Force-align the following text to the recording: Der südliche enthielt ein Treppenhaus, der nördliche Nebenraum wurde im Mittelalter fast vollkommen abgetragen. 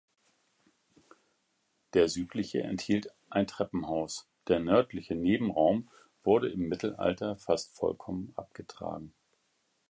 Der 1.93 2.09
südliche 2.09 2.63
enthielt 2.63 3.13
ein 3.29 3.45
Treppenhaus, 3.45 4.27
der 4.47 4.57
nördliche 4.59 5.13
Nebenraum 5.13 5.91
wurde 6.23 6.49
im 6.49 6.61
Mittelalter 6.67 7.35
fast 7.37 7.75
vollkommen 7.77 8.33
abgetragen. 8.35 9.13